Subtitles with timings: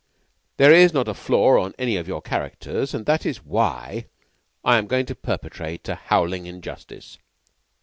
[0.57, 2.95] There is not a flaw in any of your characters.
[2.95, 4.07] And that is why
[4.63, 7.19] I am going to perpetrate a howling injustice.